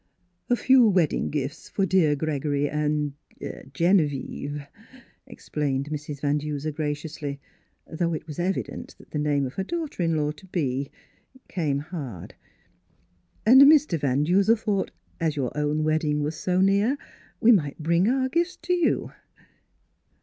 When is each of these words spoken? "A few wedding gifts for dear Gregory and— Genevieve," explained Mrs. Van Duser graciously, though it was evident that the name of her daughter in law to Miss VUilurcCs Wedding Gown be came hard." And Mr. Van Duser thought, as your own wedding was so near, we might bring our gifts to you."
"A 0.49 0.55
few 0.55 0.89
wedding 0.89 1.29
gifts 1.29 1.69
for 1.69 1.85
dear 1.85 2.15
Gregory 2.15 2.67
and— 2.67 3.13
Genevieve," 3.71 4.65
explained 5.27 5.91
Mrs. 5.91 6.21
Van 6.21 6.39
Duser 6.39 6.71
graciously, 6.71 7.39
though 7.85 8.11
it 8.15 8.25
was 8.25 8.39
evident 8.39 8.95
that 8.97 9.11
the 9.11 9.19
name 9.19 9.45
of 9.45 9.53
her 9.53 9.63
daughter 9.63 10.01
in 10.01 10.15
law 10.17 10.31
to 10.31 10.47
Miss 10.47 10.49
VUilurcCs 10.49 10.55
Wedding 10.55 10.83
Gown 10.85 11.41
be 11.47 11.49
came 11.53 11.79
hard." 11.81 12.33
And 13.45 13.61
Mr. 13.61 13.99
Van 13.99 14.23
Duser 14.23 14.55
thought, 14.55 14.89
as 15.19 15.35
your 15.35 15.55
own 15.55 15.83
wedding 15.83 16.23
was 16.23 16.35
so 16.35 16.61
near, 16.61 16.97
we 17.39 17.51
might 17.51 17.77
bring 17.77 18.09
our 18.09 18.27
gifts 18.27 18.55
to 18.55 18.73
you." 18.73 19.11